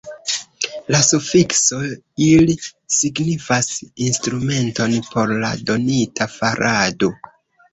La 0.93 1.01
sufikso 1.07 1.75
«il» 2.29 2.49
signifas 3.01 3.67
instrumenton 4.07 4.97
por 5.13 5.37
la 5.45 5.55
donita 5.71 6.31
farado. 6.39 7.13